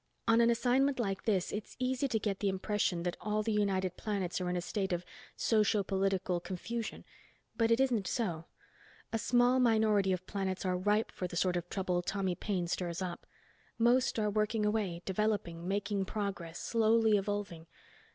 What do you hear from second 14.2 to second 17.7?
working away, developing, making progress, slowly evolving.